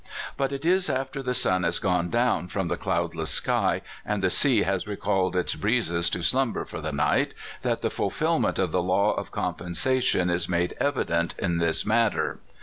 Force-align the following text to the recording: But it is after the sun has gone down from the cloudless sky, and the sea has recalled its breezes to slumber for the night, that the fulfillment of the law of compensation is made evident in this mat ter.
But 0.35 0.51
it 0.51 0.65
is 0.65 0.89
after 0.89 1.21
the 1.21 1.35
sun 1.35 1.61
has 1.61 1.77
gone 1.77 2.09
down 2.09 2.47
from 2.47 2.69
the 2.69 2.75
cloudless 2.75 3.29
sky, 3.29 3.83
and 4.03 4.23
the 4.23 4.31
sea 4.31 4.63
has 4.63 4.87
recalled 4.87 5.35
its 5.35 5.53
breezes 5.53 6.09
to 6.09 6.23
slumber 6.23 6.65
for 6.65 6.81
the 6.81 6.91
night, 6.91 7.35
that 7.61 7.81
the 7.81 7.91
fulfillment 7.91 8.57
of 8.57 8.71
the 8.71 8.81
law 8.81 9.11
of 9.13 9.29
compensation 9.29 10.31
is 10.31 10.49
made 10.49 10.73
evident 10.79 11.35
in 11.37 11.59
this 11.59 11.85
mat 11.85 12.13
ter. 12.13 12.39